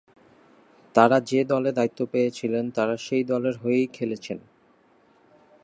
[0.95, 4.39] তাঁরা যে দলে দায়িত্ব পেয়েছিলেন তাঁরা সেই দলের হয়েই খেলেছেন।